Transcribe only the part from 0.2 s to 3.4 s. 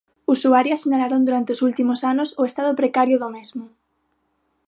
Usuarias sinalaron durante os últimos anos o estado precario do